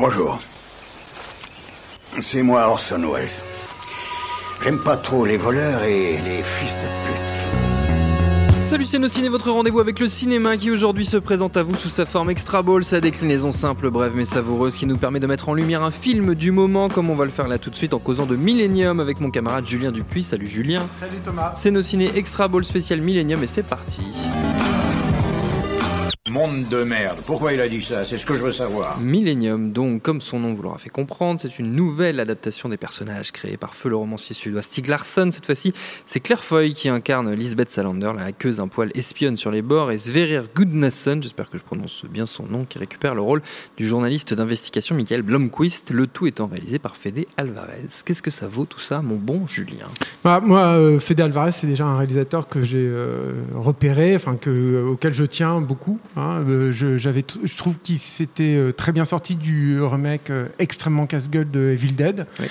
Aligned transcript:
Bonjour. 0.00 0.40
C'est 2.20 2.42
moi 2.42 2.68
Orson 2.68 3.02
Welles. 3.02 3.28
J'aime 4.64 4.78
pas 4.78 4.96
trop 4.96 5.26
les 5.26 5.36
voleurs 5.36 5.82
et 5.82 6.18
les 6.24 6.42
fils 6.42 6.74
de 6.74 6.88
pute. 7.04 8.62
Salut 8.62 8.86
c'est 8.86 8.98
nos 8.98 9.08
ciné, 9.08 9.28
votre 9.28 9.50
rendez-vous 9.50 9.78
avec 9.78 10.00
le 10.00 10.08
cinéma 10.08 10.56
qui 10.56 10.70
aujourd'hui 10.70 11.04
se 11.04 11.18
présente 11.18 11.58
à 11.58 11.62
vous 11.62 11.76
sous 11.76 11.90
sa 11.90 12.06
forme 12.06 12.30
extra 12.30 12.62
ball, 12.62 12.82
sa 12.82 13.02
déclinaison 13.02 13.52
simple, 13.52 13.90
brève 13.90 14.16
mais 14.16 14.24
savoureuse 14.24 14.78
qui 14.78 14.86
nous 14.86 14.96
permet 14.96 15.20
de 15.20 15.26
mettre 15.26 15.50
en 15.50 15.54
lumière 15.54 15.82
un 15.82 15.90
film 15.90 16.34
du 16.34 16.50
moment 16.50 16.88
comme 16.88 17.10
on 17.10 17.14
va 17.14 17.26
le 17.26 17.30
faire 17.30 17.46
là 17.46 17.58
tout 17.58 17.68
de 17.68 17.76
suite 17.76 17.92
en 17.92 17.98
causant 17.98 18.24
de 18.24 18.36
Millennium 18.36 19.00
avec 19.00 19.20
mon 19.20 19.30
camarade 19.30 19.66
Julien 19.66 19.92
Dupuis. 19.92 20.22
Salut 20.22 20.46
Julien. 20.46 20.88
Salut 20.98 21.20
Thomas. 21.22 21.52
C'est 21.54 21.70
nos 21.70 21.82
ciné 21.82 22.10
extra 22.14 22.48
ball 22.48 22.64
spécial 22.64 23.02
Millennium 23.02 23.42
et 23.42 23.46
c'est 23.46 23.64
parti. 23.64 24.14
Monde 26.30 26.68
de 26.68 26.84
merde. 26.84 27.18
Pourquoi 27.26 27.52
il 27.54 27.60
a 27.60 27.68
dit 27.68 27.82
ça? 27.82 28.04
C'est 28.04 28.16
ce 28.16 28.24
que 28.24 28.34
je 28.34 28.40
veux 28.42 28.52
savoir. 28.52 29.00
Millennium, 29.00 29.72
donc, 29.72 30.02
comme 30.02 30.20
son 30.20 30.38
nom 30.38 30.54
vous 30.54 30.62
l'aura 30.62 30.78
fait 30.78 30.88
comprendre, 30.88 31.40
c'est 31.40 31.58
une 31.58 31.72
nouvelle 31.72 32.20
adaptation 32.20 32.68
des 32.68 32.76
personnages 32.76 33.32
créés 33.32 33.56
par 33.56 33.74
feu 33.74 33.88
le 33.88 33.96
romancier 33.96 34.32
suédois 34.34 34.62
Stig 34.62 34.86
Larsson. 34.86 35.30
Cette 35.32 35.46
fois-ci, 35.46 35.72
c'est 36.06 36.20
Claire 36.20 36.44
Foy 36.44 36.72
qui 36.72 36.88
incarne 36.88 37.32
Lisbeth 37.32 37.70
Salander, 37.70 38.12
la 38.16 38.26
hackeuse 38.26 38.60
un 38.60 38.68
poil 38.68 38.92
espionne 38.94 39.36
sur 39.36 39.50
les 39.50 39.60
bords, 39.60 39.90
et 39.90 39.98
Sverrir 39.98 40.44
Gudnason, 40.54 41.18
j'espère 41.20 41.50
que 41.50 41.58
je 41.58 41.64
prononce 41.64 42.04
bien 42.08 42.26
son 42.26 42.46
nom, 42.46 42.64
qui 42.64 42.78
récupère 42.78 43.16
le 43.16 43.22
rôle 43.22 43.42
du 43.76 43.84
journaliste 43.88 44.32
d'investigation 44.32 44.94
Michael 44.94 45.22
Blomquist, 45.22 45.90
le 45.90 46.06
tout 46.06 46.28
étant 46.28 46.46
réalisé 46.46 46.78
par 46.78 46.96
Fede 46.96 47.24
Alvarez. 47.38 47.88
Qu'est-ce 48.04 48.22
que 48.22 48.30
ça 48.30 48.46
vaut 48.46 48.66
tout 48.66 48.78
ça, 48.80 49.02
mon 49.02 49.16
bon 49.16 49.48
Julien? 49.48 49.88
Bah, 50.22 50.40
moi, 50.40 50.60
euh, 50.60 51.00
Fede 51.00 51.22
Alvarez, 51.22 51.50
c'est 51.50 51.66
déjà 51.66 51.86
un 51.86 51.96
réalisateur 51.96 52.48
que 52.48 52.62
j'ai 52.62 52.78
euh, 52.78 53.32
repéré, 53.56 54.14
enfin 54.14 54.36
que, 54.36 54.84
auquel 54.84 55.12
je 55.12 55.24
tiens 55.24 55.60
beaucoup. 55.60 55.98
hein. 56.16 56.19
Euh, 56.20 56.72
je, 56.72 57.56
trouve 57.56 57.78
qu'il 57.78 57.98
s'était 57.98 58.54
euh, 58.56 58.72
très 58.72 58.92
bien 58.92 59.04
sorti 59.04 59.36
du 59.36 59.80
remake 59.82 60.30
euh, 60.30 60.46
extrêmement 60.58 61.06
casse-gueule 61.06 61.50
de 61.50 61.70
Evil 61.70 61.92
Dead. 61.92 62.26
Oui. 62.38 62.46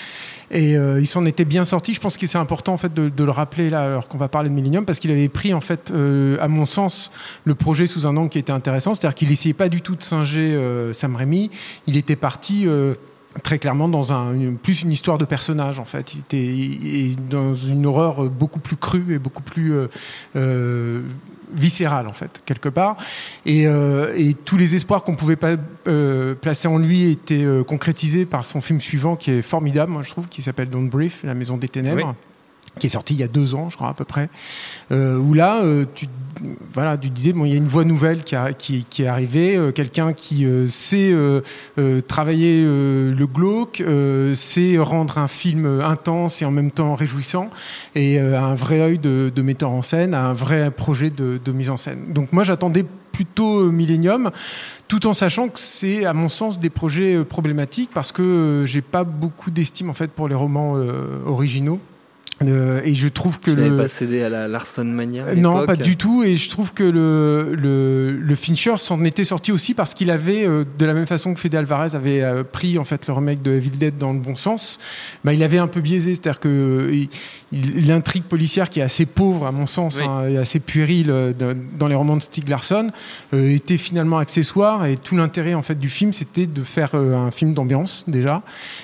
Et 0.51 0.71
il 0.71 1.05
s'en 1.05 1.27
était 1.27 1.45
bien 1.45 1.63
sorti. 1.63 1.93
Je 1.93 1.99
pense 1.99 2.17
que 2.17 2.25
c'est 2.25 2.39
important 2.39 2.73
en 2.73 2.77
fait 2.77 2.91
de, 2.91 3.07
de 3.07 3.23
le 3.23 3.29
rappeler 3.29 3.69
là, 3.69 3.83
alors 3.83 4.07
qu'on 4.07 4.17
va 4.17 4.29
parler 4.29 4.49
de 4.49 4.53
Millennium, 4.55 4.83
parce 4.83 4.97
qu'il 4.97 5.11
avait 5.11 5.29
pris 5.29 5.53
en 5.53 5.61
fait, 5.61 5.93
à 6.41 6.47
mon 6.47 6.65
sens, 6.65 7.11
le 7.43 7.53
projet 7.53 7.85
sous 7.85 8.07
un 8.07 8.17
angle 8.17 8.31
qui 8.31 8.39
était 8.39 8.51
intéressant. 8.51 8.95
C'est-à-dire 8.95 9.13
qu'il 9.13 9.31
essayait 9.31 9.53
pas 9.53 9.69
du 9.69 9.81
tout 9.81 9.95
de 9.95 10.01
singer 10.01 10.59
Sam 10.93 11.15
Raimi. 11.15 11.51
Il 11.85 11.97
était 11.97 12.15
parti. 12.15 12.65
Très 13.43 13.59
clairement 13.59 13.87
dans 13.87 14.11
un 14.11 14.33
une- 14.33 14.57
plus 14.57 14.81
une 14.81 14.91
histoire 14.91 15.17
de 15.17 15.25
personnage 15.25 15.79
en 15.79 15.85
fait. 15.85 16.13
Il 16.13 16.19
était 16.19 16.45
il- 16.45 17.17
dans 17.29 17.53
une 17.53 17.85
horreur 17.85 18.25
euh, 18.25 18.29
beaucoup 18.29 18.59
plus 18.59 18.75
crue 18.75 19.13
et 19.15 19.19
beaucoup 19.19 19.43
plus 19.43 19.73
euh, 19.73 19.87
euh, 20.35 21.01
viscérale 21.53 22.07
en 22.07 22.13
fait 22.13 22.41
quelque 22.45 22.69
part. 22.69 22.97
Et, 23.45 23.67
euh, 23.67 24.13
et 24.17 24.33
tous 24.33 24.57
les 24.57 24.75
espoirs 24.75 25.03
qu'on 25.03 25.15
pouvait 25.15 25.35
pas 25.35 25.55
euh, 25.87 26.35
placer 26.35 26.67
en 26.67 26.77
lui 26.77 27.09
étaient 27.11 27.45
concrétisés 27.67 28.25
par 28.25 28.45
son 28.45 28.61
film 28.61 28.81
suivant 28.81 29.15
qui 29.15 29.31
est 29.31 29.41
formidable 29.41 29.91
moi 29.91 30.01
je 30.03 30.09
trouve 30.11 30.27
qui 30.27 30.41
s'appelle 30.41 30.69
Don't 30.69 30.89
Brief 30.89 31.23
la 31.23 31.33
maison 31.35 31.57
des 31.57 31.69
ténèbres. 31.69 32.15
Qui 32.79 32.87
est 32.87 32.89
sorti 32.89 33.13
il 33.13 33.19
y 33.19 33.23
a 33.23 33.27
deux 33.27 33.53
ans, 33.53 33.69
je 33.69 33.75
crois 33.75 33.89
à 33.89 33.93
peu 33.93 34.05
près, 34.05 34.29
euh, 34.91 35.17
où 35.17 35.33
là, 35.33 35.61
euh, 35.61 35.85
tu, 35.93 36.07
voilà, 36.73 36.97
tu 36.97 37.09
disais, 37.09 37.33
bon, 37.33 37.45
il 37.45 37.51
y 37.51 37.53
a 37.53 37.57
une 37.57 37.67
voix 37.67 37.83
nouvelle 37.83 38.23
qui, 38.23 38.35
a- 38.35 38.53
qui, 38.53 38.85
est 38.99 39.07
arrivée, 39.07 39.55
euh, 39.55 39.71
quelqu'un 39.71 40.13
qui 40.13 40.47
sait 40.69 41.13
travailler 42.07 42.63
le 42.63 43.25
glauque, 43.25 43.83
sait 44.35 44.77
rendre 44.79 45.17
un 45.17 45.27
film 45.27 45.81
intense 45.81 46.41
et 46.41 46.45
en 46.45 46.51
même 46.51 46.71
temps 46.71 46.95
réjouissant, 46.95 47.49
et 47.95 48.19
a 48.19 48.43
un 48.43 48.55
vrai 48.55 48.79
œil 48.79 48.99
de, 48.99 49.41
metteur 49.41 49.71
en 49.71 49.81
scène, 49.81 50.15
un 50.15 50.33
vrai 50.33 50.71
projet 50.71 51.09
de, 51.09 51.51
mise 51.51 51.69
en 51.69 51.77
scène. 51.77 52.13
Donc 52.13 52.33
moi, 52.33 52.43
j'attendais 52.43 52.85
plutôt 53.11 53.69
Millennium, 53.69 54.31
tout 54.87 55.07
en 55.07 55.13
sachant 55.13 55.49
que 55.49 55.59
c'est, 55.59 56.05
à 56.05 56.13
mon 56.13 56.29
sens, 56.29 56.59
des 56.59 56.69
projets 56.69 57.23
problématiques 57.25 57.89
parce 57.93 58.11
que 58.11 58.63
j'ai 58.65 58.81
pas 58.81 59.03
beaucoup 59.03 59.51
d'estime 59.51 59.89
en 59.89 59.93
fait 59.93 60.09
pour 60.09 60.27
les 60.29 60.35
romans 60.35 60.77
originaux. 61.25 61.79
Euh, 62.41 62.81
et 62.85 62.95
je 62.95 63.07
trouve 63.09 63.39
que 63.39 63.51
Tu 63.51 63.57
le 63.57 63.75
pas 63.75 63.87
cédé 63.87 64.23
à 64.23 64.29
la 64.29 64.47
Larson 64.47 64.85
Mania 64.85 65.25
à 65.25 65.35
non, 65.35 65.65
pas 65.65 65.75
du 65.75 65.97
tout. 65.97 66.23
Et 66.23 66.35
je 66.35 66.49
trouve 66.49 66.73
que 66.73 66.83
le, 66.83 67.53
le, 67.55 68.11
le 68.11 68.35
Fincher 68.35 68.75
s'en 68.77 69.03
était 69.03 69.25
sorti 69.25 69.51
aussi 69.51 69.73
parce 69.73 69.93
qu'il 69.93 70.09
avait, 70.09 70.47
euh, 70.47 70.63
de 70.77 70.85
la 70.85 70.93
même 70.93 71.05
façon 71.07 71.33
que 71.33 71.39
Fede 71.39 71.55
Alvarez 71.55 71.95
avait 71.95 72.21
euh, 72.21 72.43
pris 72.49 72.77
en 72.77 72.85
fait 72.85 73.07
le 73.07 73.13
remake 73.13 73.41
de 73.41 73.51
Evil 73.51 73.71
Dead 73.71 73.97
dans 73.97 74.13
le 74.13 74.19
bon 74.19 74.35
sens, 74.35 74.79
bah, 75.23 75.33
il 75.33 75.43
avait 75.43 75.57
un 75.57 75.67
peu 75.67 75.81
biaisé. 75.81 76.15
C'est-à-dire 76.15 76.39
que 76.39 76.89
l'intrigue 77.51 78.23
policière 78.23 78.69
qui 78.69 78.79
est 78.79 78.83
assez 78.83 79.05
pauvre 79.05 79.47
à 79.47 79.51
mon 79.51 79.65
sens 79.65 79.97
Oui. 79.99 80.05
hein, 80.07 80.27
et 80.29 80.37
assez 80.37 80.59
puérile 80.59 81.09
euh, 81.09 81.33
dans 81.77 81.87
les 81.87 81.95
romans 81.95 82.15
de 82.17 82.21
Stieg 82.21 82.47
Larsson 82.47 82.87
euh, 83.33 83.53
était 83.53 83.77
finalement 83.77 84.17
accessoire. 84.17 84.85
Et 84.85 84.97
tout 84.97 85.17
l'intérêt 85.17 85.53
en 85.55 85.61
fait 85.61 85.79
du 85.79 85.89
film, 85.89 86.13
c'était 86.13 86.45
de 86.45 86.63
faire 86.63 86.91
euh, 86.93 87.15
un 87.17 87.31
film 87.31 87.53
d'ambiance 87.53 88.03
déjà 88.07 88.43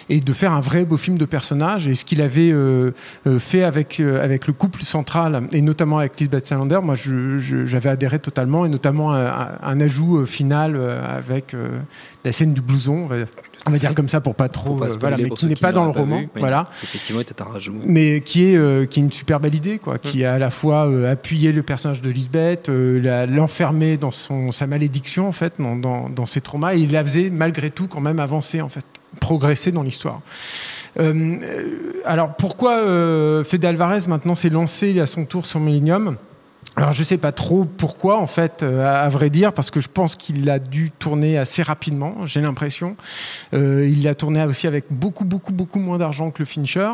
et 0.10 0.20
de 0.20 0.34
faire 0.34 0.52
un 0.52 0.62
vrai 0.62 0.84
beau 0.84 0.98
film 0.98 1.18
de 1.18 1.26
personnage. 1.26 1.88
Et 1.88 1.96
ce 1.96 2.04
qu'il 2.06 2.22
avait 2.22 2.52
euh, 2.52 2.92
euh, 3.28 3.40
fait 3.46 3.64
avec, 3.64 4.00
euh, 4.00 4.22
avec 4.22 4.48
le 4.48 4.54
couple 4.54 4.84
central, 4.84 5.48
et 5.52 5.62
notamment 5.62 6.00
avec 6.00 6.20
Lisbeth 6.20 6.48
Salander, 6.48 6.80
moi 6.84 6.96
j'avais 6.96 7.90
adhéré 7.90 8.20
totalement, 8.20 8.66
et 8.66 8.70
notamment 8.70 9.14
un, 9.14 9.80
ajout 9.80 10.18
euh, 10.18 10.26
final 10.26 10.76
euh, 10.76 11.02
avec 11.06 11.56
la 12.26 12.32
scène 12.32 12.54
du 12.54 12.62
blouson, 12.62 13.08
on 13.68 13.72
va, 13.72 13.80
dire 13.80 13.94
comme 13.96 14.10
ça 14.10 14.22
pour 14.22 14.36
pas 14.36 14.50
trop, 14.50 14.76
pas 14.76 14.90
voilà, 15.00 15.18
mais 15.18 15.30
qui 15.30 15.48
n'est 15.48 15.56
pas 15.56 15.72
dans 15.72 15.86
le 15.86 15.92
roman, 15.92 16.20
vu. 16.20 16.30
Voilà 16.36 16.68
Effectivement, 16.84 17.22
un 17.22 17.44
rajout. 17.44 17.74
mais 17.84 18.22
qui 18.22 18.46
est 18.46 18.56
euh, 18.56 18.86
qui 18.86 19.00
est 19.00 19.04
une 19.04 19.12
super 19.12 19.40
belle 19.40 19.56
idée 19.56 19.80
quoi 19.80 19.98
qui 19.98 20.24
a 20.24 20.34
à 20.34 20.38
la 20.38 20.50
fois 20.50 20.88
euh, 20.88 21.12
appuyé 21.12 21.52
le 21.52 21.64
personnage 21.64 22.02
de 22.02 22.10
Lisbeth 22.10 22.70
euh, 22.70 23.26
l'enfermer 23.26 23.98
dans 23.98 24.12
son 24.12 24.52
sa 24.52 24.68
malédiction 24.68 25.28
en 25.28 25.32
fait 25.32 25.54
dans, 25.58 25.76
dans, 25.76 26.10
dans 26.10 26.26
ses 26.26 26.42
traumas 26.42 26.76
et 26.76 26.80
il 26.80 26.92
la 26.92 27.04
faisait 27.04 27.30
malgré 27.30 27.72
tout 27.72 27.88
quand 27.88 28.02
même 28.02 28.20
avancer 28.20 28.62
en 28.62 28.70
fait 28.70 28.86
progresser 29.20 29.72
dans 29.72 29.84
l'histoire 29.84 30.22
alors 30.98 32.36
pourquoi 32.36 32.78
euh, 32.78 33.44
Fede 33.44 33.66
Alvarez 33.66 34.08
maintenant 34.08 34.36
s'est 34.36 34.50
lancé 34.50 35.00
à 35.00 35.06
son 35.06 35.26
tour 35.26 35.46
sur 35.46 35.60
Millennium? 35.60 36.18
Alors 36.78 36.92
je 36.92 37.04
sais 37.04 37.18
pas 37.18 37.32
trop 37.32 37.64
pourquoi 37.64 38.20
en 38.20 38.28
fait, 38.28 38.62
euh, 38.62 38.86
à, 38.86 39.08
vrai 39.08 39.30
dire, 39.30 39.54
parce 39.54 39.72
que 39.72 39.80
je 39.80 39.88
pense 39.88 40.16
qu'il 40.16 40.50
a 40.50 40.60
dû 40.60 40.92
tourner 40.92 41.38
assez 41.38 41.64
rapidement. 41.64 42.26
J'ai 42.26 42.42
l'impression. 42.42 42.98
Euh, 43.54 43.90
il 43.90 44.06
a 44.10 44.16
tourné 44.16 44.44
aussi 44.44 44.68
avec 44.68 44.86
beaucoup 44.90 45.24
beaucoup 45.24 45.54
beaucoup 45.54 45.80
moins 45.80 45.98
d'argent 45.98 46.32
que 46.32 46.40
le 46.40 46.46
Fincher, 46.46 46.92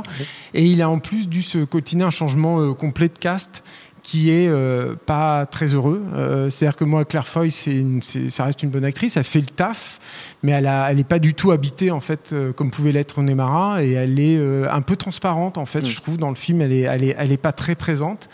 et 0.54 0.66
il 0.66 0.84
a 0.84 0.90
en 0.90 1.00
plus 1.00 1.28
dû 1.28 1.42
se 1.42 1.64
cotiner 1.64 2.04
un 2.04 2.12
changement 2.12 2.62
euh, 2.62 2.74
complet 2.74 3.08
de 3.08 3.18
cast 3.18 3.64
qui 4.04 4.32
est 4.32 4.48
euh, 4.48 4.96
pas 5.06 5.46
très 5.46 5.68
heureux. 5.74 6.02
Euh, 6.16 6.50
C'est-à-dire 6.50 6.76
que 6.76 6.84
moi, 6.84 7.06
Claire 7.06 7.28
Foy, 7.28 7.50
une- 7.68 8.02
ça 8.02 8.46
reste 8.46 8.64
une 8.64 8.70
bonne 8.70 8.86
actrice, 8.86 9.16
elle 9.18 9.24
fait 9.24 9.40
le 9.42 9.46
taf, 9.46 10.00
mais 10.44 10.52
elle, 10.54 10.68
a, 10.68 10.92
elle 10.92 11.00
est 11.00 11.04
pas 11.04 11.20
du 11.20 11.34
tout 11.34 11.52
habitée 11.52 11.92
en 11.92 12.00
fait 12.00 12.32
euh, 12.34 12.52
comme 12.52 12.72
pouvait 12.72 12.92
l'être 12.92 13.18
René 13.18 13.36
Mara, 13.36 13.84
et 13.84 13.92
elle 13.92 14.20
est 14.20 14.40
un 14.70 14.82
peu 14.82 14.96
transparente 14.96 15.58
en 15.58 15.66
fait. 15.66 15.82
Mm. 15.82 15.86
Je 15.86 16.00
trouve 16.02 16.18
dans 16.18 16.30
le 16.30 16.36
film, 16.36 16.62
elle 16.62 16.72
est, 16.74 16.82
elle 16.82 17.04
est, 17.04 17.16
elle 17.18 17.32
est 17.32 17.38
pas 17.38 17.52
très 17.52 17.76
présente. 17.76 18.28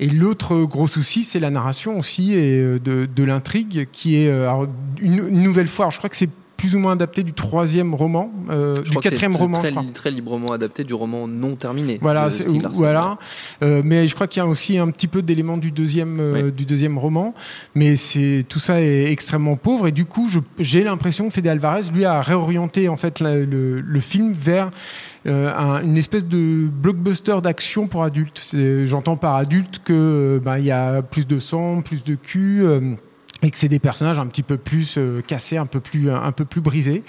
Et 0.00 0.08
l'autre 0.08 0.56
gros 0.64 0.88
souci, 0.88 1.22
c'est 1.22 1.38
la 1.38 1.50
narration 1.50 1.98
aussi 1.98 2.32
et 2.34 2.60
de, 2.60 3.06
de 3.06 3.24
l'intrigue, 3.24 3.86
qui 3.92 4.16
est 4.16 4.30
alors, 4.30 4.66
une, 5.00 5.28
une 5.28 5.42
nouvelle 5.42 5.68
fois. 5.68 5.84
alors, 5.84 5.92
je 5.92 5.98
crois 5.98 6.10
que 6.10 6.16
c'est 6.16 6.30
plus 6.62 6.76
ou 6.76 6.78
moins 6.78 6.92
adapté 6.92 7.24
du 7.24 7.32
troisième 7.32 7.92
roman, 7.92 8.30
euh, 8.48 8.76
du 8.82 8.96
quatrième 8.98 9.34
roman, 9.34 9.58
très, 9.58 9.70
je 9.70 9.74
crois. 9.74 9.84
très 9.92 10.10
librement 10.12 10.52
adapté 10.52 10.84
du 10.84 10.94
roman 10.94 11.26
non 11.26 11.56
terminé. 11.56 11.98
Voilà, 12.00 12.28
voilà. 12.74 13.18
Euh, 13.64 13.82
mais 13.84 14.06
je 14.06 14.14
crois 14.14 14.28
qu'il 14.28 14.40
y 14.40 14.46
a 14.46 14.46
aussi 14.46 14.78
un 14.78 14.88
petit 14.92 15.08
peu 15.08 15.22
d'éléments 15.22 15.56
du 15.56 15.72
deuxième 15.72 16.20
euh, 16.20 16.42
Oui. 16.44 16.52
du 16.52 16.64
deuxième 16.64 16.98
roman, 16.98 17.34
mais 17.74 17.96
c'est 17.96 18.44
tout 18.48 18.60
ça 18.60 18.80
est 18.80 19.10
extrêmement 19.10 19.56
pauvre 19.56 19.88
et 19.88 19.92
du 19.92 20.04
coup, 20.04 20.28
j'ai 20.60 20.84
l'impression 20.84 21.26
que 21.26 21.34
Fede 21.34 21.48
Alvarez 21.48 21.90
lui 21.92 22.04
a 22.04 22.22
réorienté 22.22 22.88
en 22.88 22.96
fait 22.96 23.18
la- 23.18 23.38
le, 23.38 23.80
le 23.80 24.00
film 24.00 24.30
vers 24.32 24.70
un- 25.26 25.82
une 25.82 25.96
espèce 25.96 26.24
de 26.26 26.68
blockbuster 26.68 27.38
d'action 27.42 27.88
pour 27.88 28.04
adultes. 28.04 28.54
J'entends 28.84 29.16
par 29.16 29.34
adulte 29.34 29.80
que 29.84 30.40
ben, 30.44 30.58
il 30.58 30.64
y 30.66 30.70
a 30.70 31.02
plus 31.02 31.26
de 31.26 31.40
sang, 31.40 31.80
plus 31.82 32.04
de 32.04 32.14
cul. 32.14 32.62
Et 33.42 33.50
que 33.50 33.58
c'est 33.58 33.68
des 33.68 33.78
personnages 33.78 34.18
un 34.18 34.26
petit 34.26 34.42
peu 34.42 34.56
plus 34.56 34.94
euh, 34.98 35.20
cassés, 35.26 35.56
un 35.56 35.66
peu 35.66 35.80
plus, 35.80 36.10
un 36.10 36.32
peu 36.32 36.44
plus 36.44 36.60
brisés. 36.60 37.02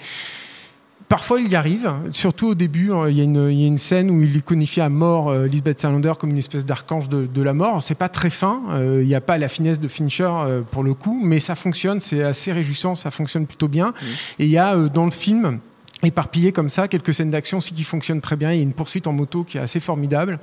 Parfois, 1.06 1.38
il 1.38 1.48
y 1.48 1.54
arrive, 1.54 1.92
surtout 2.12 2.48
au 2.48 2.54
début. 2.54 2.90
hein, 2.90 3.08
Il 3.08 3.16
y, 3.16 3.20
a 3.20 3.24
une, 3.24 3.50
il 3.50 3.60
y 3.60 3.64
a 3.64 3.66
une 3.66 3.78
scène 3.78 4.10
où 4.10 4.22
il 4.22 4.34
iconifie 4.36 4.80
à 4.80 4.88
mort 4.88 5.28
euh, 5.28 5.46
Lisbeth 5.46 5.80
Salander 5.80 6.14
comme 6.18 6.30
une 6.30 6.38
espèce 6.38 6.64
d'archange 6.64 7.10
de, 7.10 7.26
de 7.26 7.42
la 7.42 7.52
mort. 7.52 7.82
C'est 7.82 7.94
pas 7.94 8.08
très 8.08 8.30
fin, 8.30 8.62
euh, 8.70 9.00
il 9.02 9.06
n'y 9.06 9.14
a 9.14 9.20
pas 9.20 9.36
la 9.36 9.48
finesse 9.48 9.78
de 9.78 9.86
Fincher 9.86 10.30
euh, 10.30 10.62
pour 10.62 10.82
le 10.82 10.94
coup, 10.94 11.20
mais 11.22 11.40
ça 11.40 11.54
fonctionne, 11.54 12.00
c'est 12.00 12.22
assez 12.22 12.52
réjouissant, 12.52 12.94
ça 12.94 13.10
fonctionne 13.10 13.46
plutôt 13.46 13.68
bien. 13.68 13.92
Et 14.38 14.44
il 14.44 14.50
y 14.50 14.58
a 14.58 14.74
dans 14.88 15.04
le 15.04 15.10
film 15.10 15.60
éparpillé 16.04 16.52
comme 16.52 16.68
ça, 16.68 16.88
quelques 16.88 17.14
scènes 17.14 17.30
d'action 17.30 17.58
aussi 17.58 17.74
qui 17.74 17.84
fonctionnent 17.84 18.20
très 18.20 18.36
bien. 18.36 18.52
Il 18.52 18.56
y 18.56 18.60
a 18.60 18.62
une 18.62 18.72
poursuite 18.72 19.06
en 19.06 19.12
moto 19.12 19.44
qui 19.44 19.58
est 19.58 19.60
assez 19.60 19.80
formidable 19.80 20.38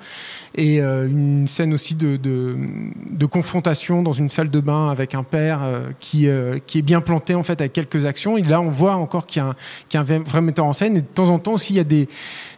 et 0.55 0.81
euh, 0.81 1.07
une 1.07 1.47
scène 1.47 1.73
aussi 1.73 1.95
de, 1.95 2.17
de, 2.17 3.25
confrontation 3.25 4.03
dans 4.03 4.13
une 4.13 4.29
salle 4.29 4.49
de 4.49 4.59
bain 4.59 4.89
avec 4.89 5.15
un 5.15 5.23
père 5.23 5.61
euh, 5.63 5.89
qui, 5.99 6.27
euh, 6.27 6.59
qui 6.59 6.79
est 6.79 6.81
bien 6.81 7.01
planté 7.01 7.33
en 7.35 7.43
fait 7.43 7.61
avec 7.61 7.73
quelques 7.73 8.05
actions. 8.05 8.37
Et 8.37 8.43
là, 8.43 8.61
on 8.61 8.69
voit 8.69 8.95
encore 8.95 9.25
qu'il 9.25 9.41
y 9.41 9.93
y 9.93 9.97
a 9.97 10.01
un 10.01 10.03
vrai 10.03 10.41
metteur 10.41 10.65
en 10.65 10.73
scène 10.73 10.97
et 10.97 11.01
de 11.01 11.05
temps 11.05 11.29
en 11.29 11.39
temps 11.39 11.53
aussi 11.53 11.73
il 11.73 11.77
y 11.77 11.79
a 11.79 11.85
des 11.85 12.07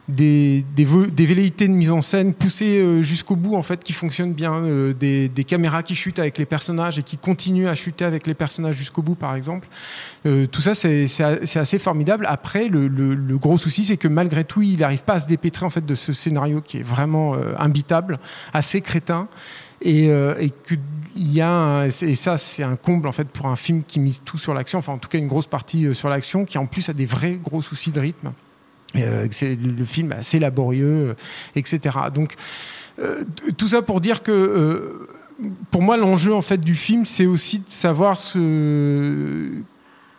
des, 0.08 0.64
velléités 0.78 1.66
de 1.66 1.72
mise 1.72 1.90
en 1.90 2.02
scène 2.02 2.34
poussées 2.34 2.78
euh, 2.78 3.02
jusqu'au 3.02 3.36
bout 3.36 3.54
en 3.54 3.62
fait 3.62 3.82
qui 3.82 3.94
fonctionnent 3.94 4.34
bien 4.34 4.54
euh, 4.54 4.92
des, 4.92 5.44
caméras 5.44 5.82
qui 5.82 5.94
chutent 5.94 6.18
avec 6.18 6.36
les 6.36 6.44
personnages 6.44 6.98
et 6.98 7.02
qui 7.02 7.16
continuent 7.16 7.68
à 7.68 7.74
chuter 7.74 8.04
avec 8.04 8.26
les 8.26 8.34
personnages 8.34 8.76
jusqu'au 8.76 9.02
bout 9.02 9.14
par 9.14 9.34
exemple. 9.34 9.66
Euh, 10.26 10.46
tout 10.46 10.60
ça 10.60 10.74
c'est 10.74 11.06
assez 11.56 11.78
formidable. 11.78 12.26
Après 12.28 12.68
le, 12.68 12.88
gros 13.38 13.56
souci 13.56 13.84
c'est 13.84 13.96
que 13.96 14.08
malgré 14.08 14.44
tout 14.44 14.62
il 14.62 14.78
n'arrive 14.78 15.04
pas 15.04 15.14
à 15.14 15.20
se 15.20 15.26
dépêtrer 15.26 15.64
en 15.64 15.70
fait 15.70 15.84
de 15.84 15.94
ce 15.94 16.12
scénario 16.12 16.60
qui 16.60 16.78
est 16.78 16.82
vraiment 16.82 17.34
euh, 17.34 17.54
imbitable 17.58 18.18
assez 18.52 18.80
crétin. 18.80 19.28
Et, 19.86 20.10
y 21.16 21.40
a 21.42 21.86
et 21.86 22.14
ça 22.14 22.38
c'est 22.38 22.62
un 22.62 22.76
comble 22.76 23.06
en 23.06 23.12
fait 23.12 23.28
pour 23.28 23.46
un 23.46 23.56
film 23.56 23.82
qui 23.86 24.00
mise 24.00 24.22
tout 24.24 24.38
sur 24.38 24.54
l'action 24.54 24.78
enfin 24.78 24.94
en 24.94 24.98
tout 24.98 25.10
cas 25.10 25.18
une 25.18 25.26
grosse 25.26 25.46
partie 25.46 25.94
sur 25.94 26.08
l'action 26.08 26.46
qui 26.46 26.56
en 26.56 26.64
plus 26.64 26.88
a 26.88 26.94
des 26.94 27.04
vrais 27.04 27.34
gros 27.34 27.60
soucis 27.60 27.90
de 27.90 28.00
rythme 28.00 28.32
c'est 29.30 29.56
le 29.56 29.84
film 29.84 30.12
assez 30.12 30.38
laborieux, 30.38 31.10
euh, 31.10 31.14
etc. 31.56 31.96
Donc 32.14 32.34
euh, 33.00 33.24
tout 33.56 33.68
ça 33.68 33.82
pour 33.82 34.00
dire 34.00 34.22
que 34.22 34.32
euh, 34.32 35.08
pour 35.70 35.82
moi 35.82 35.96
l'enjeu 35.96 36.32
en 36.32 36.42
fait 36.42 36.58
du 36.58 36.76
film 36.76 37.04
c'est 37.04 37.26
aussi 37.26 37.58
de 37.58 37.68
savoir 37.68 38.18
ce 38.18 39.48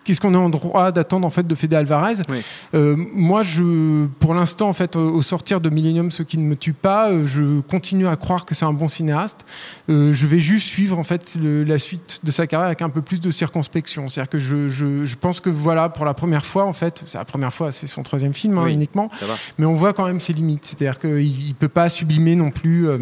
qu'est-ce 0.06 0.22
qu'on 0.22 0.34
est 0.34 0.38
en 0.38 0.50
droit 0.50 0.92
d'attendre 0.94 1.28
en 1.28 1.30
fait 1.30 1.46
de 1.46 1.54
Fede 1.56 1.74
Alvarez. 1.74 2.13
Oui. 2.30 2.38
Euh, 2.74 2.96
moi 3.13 3.42
je 3.44 4.06
pour 4.19 4.34
l'instant 4.34 4.69
en 4.69 4.74
fait 4.74 4.96
au, 4.96 5.22
sortir 5.22 5.60
de 5.60 5.69
Millennium 5.69 6.12
ce 6.12 6.24
qui 6.24 6.38
ne 6.38 6.46
me 6.46 6.56
tue 6.56 6.72
pas, 6.74 7.10
euh, 7.10 7.28
je 7.28 7.60
continue 7.62 8.07
à 8.07 8.16
croire 8.16 8.46
que 8.46 8.56
c'est 8.56 8.66
un 8.66 8.72
bon 8.74 8.88
cinéaste. 8.88 9.46
Euh, 9.90 10.13
je 10.13 10.28
vais 10.28 10.40
juste 10.40 10.68
suivre 10.68 10.98
en 10.98 11.04
fait 11.04 11.36
le- 11.36 11.63
la 11.66 11.78
suite 11.80 12.22
de 12.24 12.31
sa 12.31 12.48
carrière 12.48 12.68
avec 12.68 12.81
un 12.81 12.90
peu 12.90 13.02
plus 13.02 13.19
de 13.19 13.31
circonspection. 13.31 14.07
C'est-à-dire 14.07 14.30
que 14.30 14.38
je, 14.40 14.69
je, 14.69 15.06
je 15.06 15.16
pense 15.16 15.40
que 15.42 15.50
voilà 15.50 15.90
pour 15.90 16.06
la 16.06 16.13
première 16.13 16.46
fois 16.46 16.66
en 16.66 16.74
fait, 16.74 17.02
c'est 17.06 17.18
la 17.18 17.25
première 17.25 17.54
fois, 17.54 17.72
c'est 17.72 17.88
son 17.88 18.04
troisième 18.04 18.34
film 18.34 18.57
hein, 18.57 18.63
Oui. 18.66 18.74
uniquement, 18.74 19.10
mais 19.57 19.66
on 19.66 19.74
voit 19.74 19.94
quand 19.94 20.06
même 20.06 20.19
ses 20.19 20.34
limites. 20.34 20.66
C'est-à-dire 20.66 21.00
qu'il 21.00 21.48
ne 21.50 21.54
peut 21.54 21.68
pas 21.68 21.90
sublimer 21.90 22.36
non 22.36 22.52
plus. 22.52 22.88
euh, 22.88 23.00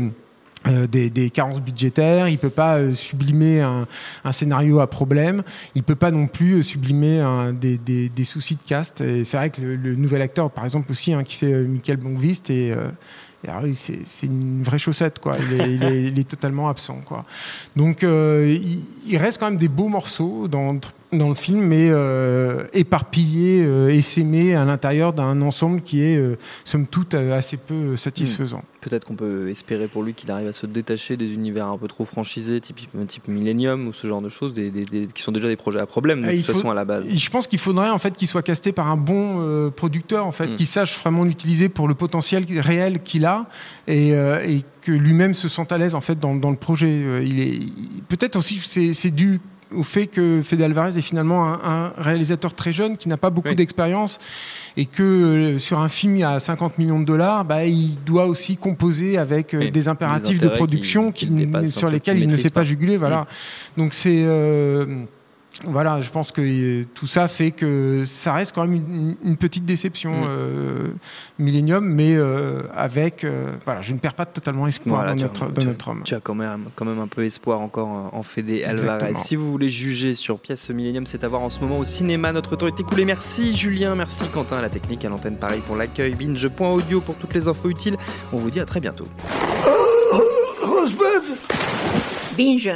euh, 0.67 0.87
des, 0.87 1.09
des 1.09 1.29
carences 1.29 1.61
budgétaires, 1.61 2.29
il 2.29 2.37
peut 2.37 2.49
pas 2.49 2.77
euh, 2.77 2.93
sublimer 2.93 3.61
un, 3.61 3.85
un 4.23 4.31
scénario 4.31 4.79
à 4.79 4.87
problème, 4.87 5.43
il 5.75 5.83
peut 5.83 5.95
pas 5.95 6.11
non 6.11 6.27
plus 6.27 6.53
euh, 6.55 6.61
sublimer 6.61 7.19
un, 7.19 7.51
des, 7.53 7.77
des, 7.77 8.09
des 8.09 8.23
soucis 8.23 8.55
de 8.55 8.61
cast. 8.65 9.01
Et 9.01 9.23
c'est 9.23 9.37
vrai 9.37 9.49
que 9.49 9.61
le, 9.61 9.75
le 9.75 9.95
nouvel 9.95 10.21
acteur, 10.21 10.49
par 10.51 10.63
exemple 10.65 10.91
aussi, 10.91 11.13
hein, 11.13 11.23
qui 11.23 11.35
fait 11.35 11.51
euh, 11.51 11.67
Michael 11.67 11.97
Blomqvist, 11.97 12.49
et, 12.49 12.71
euh, 12.71 12.87
et 13.65 13.73
c'est 13.73 14.25
une 14.25 14.63
vraie 14.63 14.77
chaussette, 14.79 15.19
quoi. 15.19 15.33
Il 15.51 15.59
est, 15.61 15.73
il 15.73 15.83
est- 15.83 16.03
il 16.03 16.19
est 16.19 16.29
totalement 16.29 16.69
absent, 16.69 17.01
quoi. 17.05 17.25
Donc, 17.75 18.03
euh, 18.05 18.57
il, 18.57 18.85
il 19.05 19.17
reste 19.17 19.37
quand 19.37 19.49
même 19.49 19.59
des 19.59 19.67
beaux 19.67 19.89
morceaux 19.89 20.47
dans, 20.47 20.75
dans 21.17 21.29
le 21.29 21.35
film, 21.35 21.61
mais 21.61 21.89
euh, 21.89 22.65
éparpillés, 22.73 23.63
euh, 23.65 23.89
essaimés 23.89 24.55
à 24.55 24.65
l'intérieur 24.65 25.13
d'un 25.13 25.41
ensemble 25.41 25.81
qui 25.81 26.01
est, 26.01 26.17
euh, 26.17 26.37
somme 26.65 26.87
toute, 26.87 27.13
euh, 27.13 27.37
assez 27.37 27.57
peu 27.57 27.95
satisfaisant. 27.95 28.63
Peut-être 28.81 29.05
qu'on 29.05 29.15
peut 29.15 29.49
espérer 29.49 29.87
pour 29.87 30.03
lui 30.03 30.13
qu'il 30.13 30.29
arrive 30.31 30.47
à 30.47 30.53
se 30.53 30.65
détacher 30.65 31.15
des 31.17 31.33
univers 31.33 31.67
un 31.67 31.77
peu 31.77 31.87
trop 31.87 32.03
franchisés, 32.05 32.59
type, 32.59 32.79
type 33.07 33.27
Millennium 33.27 33.87
ou 33.87 33.93
ce 33.93 34.07
genre 34.07 34.21
de 34.21 34.29
choses, 34.29 34.53
des, 34.53 34.71
des- 34.71 34.83
des- 34.85 35.07
qui 35.07 35.21
sont 35.23 35.31
déjà 35.31 35.47
des 35.47 35.55
projets 35.55 35.79
à 35.79 35.85
problème 35.85 36.21
de 36.21 36.27
Ah, 36.27 36.31
toute 36.33 36.45
faut- 36.45 36.53
façon 36.53 36.69
à 36.69 36.73
la 36.73 36.83
base. 36.85 37.09
Je 37.13 37.29
pense 37.29 37.47
qu'il 37.47 37.59
faudrait 37.59 37.89
en 37.89 37.99
fait 37.99 38.15
qu'il 38.15 38.27
soit 38.27 38.41
casté 38.43 38.71
par 38.73 38.87
un 38.89 38.97
bon 38.97 39.37
euh, 39.41 39.69
producteur 39.69 40.25
en 40.25 40.31
fait, 40.31 40.47
Mm. 40.47 40.55
qui 40.55 40.65
sache 40.65 40.99
vraiment 40.99 41.23
l'utiliser 41.23 41.69
pour 41.69 41.87
le 41.87 41.95
potentiel 41.95 42.45
réel 42.59 43.01
qu'il 43.03 43.25
a 43.25 43.45
et, 43.87 44.13
euh, 44.13 44.43
et 44.45 44.63
que 44.81 44.91
lui-même 44.91 45.33
se 45.33 45.47
sente 45.47 45.71
à 45.71 45.77
l'aise 45.77 45.95
en 45.95 46.01
fait 46.01 46.19
dans, 46.19 46.35
dans 46.35 46.51
le 46.51 46.57
projet. 46.57 46.87
Euh, 47.05 47.23
Il 47.23 47.39
est 47.39 47.59
peut-être 48.09 48.35
aussi 48.35 48.59
c'est 48.63 48.93
c'est 48.93 49.11
dû 49.11 49.39
au 49.75 49.83
fait 49.83 50.07
que 50.07 50.41
Fede 50.43 50.61
Alvarez 50.61 50.97
est 50.97 51.01
finalement 51.01 51.45
un, 51.45 51.59
un 51.63 51.93
réalisateur 51.97 52.53
très 52.53 52.71
jeune 52.73 52.97
qui 52.97 53.09
n'a 53.09 53.17
pas 53.17 53.29
beaucoup 53.29 53.49
Oui. 53.49 53.55
d'expérience 53.55 54.19
et 54.77 54.85
que 54.85 55.03
euh, 55.03 55.57
sur 55.57 55.79
un 55.79 55.89
film 55.89 56.21
à 56.23 56.39
50 56.39 56.77
millions 56.77 56.99
de 56.99 57.05
dollars, 57.05 57.45
bah, 57.45 57.65
il 57.65 57.95
doit 58.03 58.25
aussi 58.25 58.57
composer 58.57 59.17
avec 59.17 59.53
euh, 59.53 59.59
Oui, 59.59 59.71
des 59.71 59.87
impératifs 59.87 60.39
des 60.39 60.47
de 60.47 60.51
production 60.55 61.11
qui- 61.11 61.27
qui, 61.27 61.31
qui 61.33 61.45
dépassent 61.45 61.63
un 61.77 61.79
sur 61.79 61.89
lesquels 61.89 62.19
il 62.19 62.27
ne 62.27 62.35
sait 62.35 62.49
pas 62.49 62.61
pas. 62.61 62.63
juguler. 62.63 62.97
Voilà. 62.97 63.25
Donc 63.77 63.93
c'est 63.93 64.23
euh, 64.25 65.03
voilà, 65.65 66.01
je 66.01 66.09
pense 66.09 66.31
que 66.31 66.41
euh, 66.41 66.85
tout 66.95 67.05
ça 67.07 67.27
fait 67.27 67.51
que 67.51 68.03
ça 68.05 68.33
reste 68.33 68.53
quand 68.55 68.65
même 68.65 68.73
une, 68.73 69.15
une 69.23 69.37
petite 69.37 69.65
déception, 69.65 70.11
Mm. 70.11 70.25
euh, 70.27 70.83
Millennium, 71.39 71.85
mais 71.85 72.15
euh, 72.15 72.63
avec, 72.75 73.23
euh, 73.23 73.51
voilà, 73.65 73.81
je 73.81 73.93
ne 73.93 73.99
perds 73.99 74.15
pas 74.15 74.25
totalement 74.25 74.65
espoir 74.67 74.95
Voilà, 74.95 75.11
dans, 75.11 75.17
tu 75.17 75.23
as- 75.23 75.27
notre, 75.27 75.45
dans 75.47 75.61
tu 75.61 75.67
as- 75.67 75.71
notre 75.71 75.87
homme. 75.89 76.01
Tu 76.05 76.15
as 76.15 76.19
quand 76.19 76.35
même, 76.35 76.65
quand 76.75 76.85
même 76.85 76.99
un 76.99 77.07
peu 77.07 77.23
espoir 77.23 77.61
encore 77.61 77.87
en 77.87 78.09
en 78.13 78.23
Fede 78.23 78.63
Alvarez. 78.65 79.13
Si 79.15 79.35
vous 79.35 79.49
voulez 79.51 79.69
juger 79.69 80.13
sur 80.15 80.39
Pièce 80.39 80.69
Millennium, 80.69 81.05
c'est 81.05 81.23
à 81.23 81.27
voir 81.27 81.41
en 81.41 81.49
ce 81.49 81.59
moment 81.59 81.77
au 81.79 81.83
cinéma. 81.83 82.31
Notre 82.31 82.55
temps 82.55 82.67
est 82.67 82.79
écoulé. 82.79 83.05
Merci 83.05 83.55
Julien, 83.55 83.95
merci 83.95 84.23
Quentin 84.33 84.57
à 84.57 84.61
la 84.61 84.69
technique, 84.69 85.03
à 85.05 85.09
l'antenne 85.09 85.37
pareil 85.37 85.61
pour 85.65 85.75
l'accueil. 85.75 86.13
Binge.audio 86.15 87.01
pour 87.01 87.15
toutes 87.15 87.33
les 87.33 87.47
infos 87.47 87.69
utiles. 87.69 87.97
On 88.31 88.37
vous 88.37 88.51
dit 88.51 88.59
à 88.59 88.65
très 88.65 88.79
bientôt. 88.79 89.07
Binge. 92.37 92.71